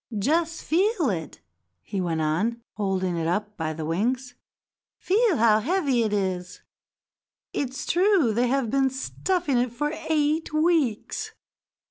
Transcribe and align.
"Just 0.17 0.63
feel 0.63 1.11
it," 1.11 1.41
he 1.83 2.01
went 2.01 2.21
on, 2.21 2.59
holding 2.71 3.15
it 3.17 3.27
up 3.27 3.55
by 3.55 3.71
the 3.71 3.85
wings. 3.85 4.33
"Feel 4.97 5.37
how 5.37 5.59
heavy 5.59 6.01
it 6.01 6.11
is; 6.11 6.63
it's 7.53 7.85
true 7.85 8.33
they 8.33 8.47
have 8.47 8.71
been 8.71 8.89
stuffing 8.89 9.59
it 9.59 9.71
for 9.71 9.93
eight 10.09 10.51
weeks. 10.51 11.33